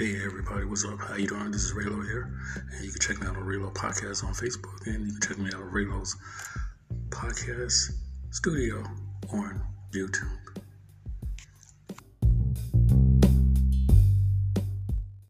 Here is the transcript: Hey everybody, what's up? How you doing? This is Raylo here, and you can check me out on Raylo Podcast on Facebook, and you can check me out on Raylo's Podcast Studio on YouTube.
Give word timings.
Hey 0.00 0.16
everybody, 0.24 0.64
what's 0.64 0.82
up? 0.86 0.98
How 0.98 1.16
you 1.16 1.26
doing? 1.26 1.50
This 1.50 1.64
is 1.64 1.72
Raylo 1.74 2.02
here, 2.02 2.32
and 2.72 2.82
you 2.82 2.90
can 2.90 3.00
check 3.02 3.20
me 3.20 3.26
out 3.26 3.36
on 3.36 3.42
Raylo 3.42 3.70
Podcast 3.74 4.24
on 4.24 4.32
Facebook, 4.32 4.86
and 4.86 5.04
you 5.04 5.12
can 5.12 5.20
check 5.20 5.36
me 5.36 5.48
out 5.48 5.60
on 5.60 5.70
Raylo's 5.70 6.16
Podcast 7.10 7.90
Studio 8.30 8.82
on 9.30 9.60
YouTube. 9.92 10.49